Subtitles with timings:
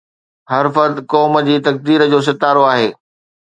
[0.53, 2.89] ”هر فرد قوم جي تقدير جو ستارو آهي“